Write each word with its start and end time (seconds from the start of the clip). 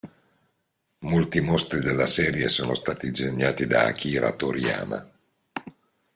Molti 1.03 1.41
mostri 1.41 1.79
della 1.79 2.07
serie 2.07 2.47
sono 2.49 2.73
stati 2.73 3.11
disegnati 3.11 3.67
da 3.67 3.83
Akira 3.85 4.31
Toriyama. 4.31 5.07